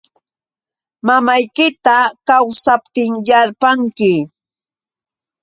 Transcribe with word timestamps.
Mamaykita 1.05 1.95
kawsaptinyarpanki. 2.27 4.13